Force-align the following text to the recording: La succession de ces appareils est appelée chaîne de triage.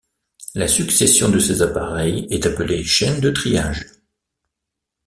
La 0.55 0.67
succession 0.67 1.29
de 1.29 1.37
ces 1.37 1.61
appareils 1.61 2.25
est 2.31 2.47
appelée 2.47 2.83
chaîne 2.83 3.19
de 3.19 3.29
triage. 3.29 3.85